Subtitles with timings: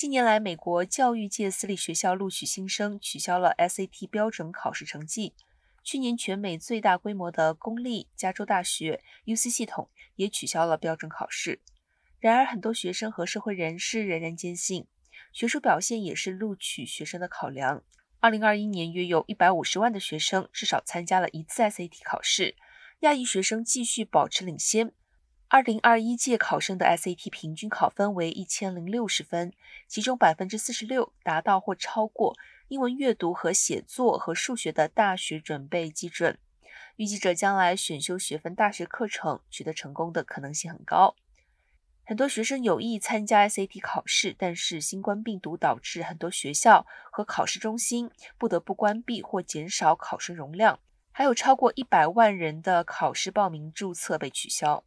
[0.00, 5.34] 近年来，美国教育界私立学校录取新生取消了 SAT 标准考试成绩。
[5.84, 11.60] 去年，全美最大规模的公立加州大学 UC 系统也取消了标准考试。
[12.18, 14.86] 然而，很多学生和社会人士仍然坚信，
[15.34, 17.84] 学术表现也是录取学生的考量。
[18.20, 22.56] 二零二一年，约有一百五十万的学生至少参加了一次 SAT 考试，
[23.00, 24.94] 亚裔学生继续保持领先。
[25.52, 29.52] 二零二一届考生的 SAT 平均考分为一千零六十分，
[29.88, 32.36] 其中百分之四十六达到或超过
[32.68, 36.38] 英文阅读和写作和数学的大学准备基准。
[36.94, 41.16] 预计者将来选修学分大学课程取得成功的可能性很高。
[42.04, 48.08] 很多学生有意参加 SAT 考试，但是新冠病毒导致很多学校和考试中心
[48.38, 50.78] 不得不关闭或减少考生容量，
[51.10, 54.84] 还有超过一百万人的考试报名注册被取消。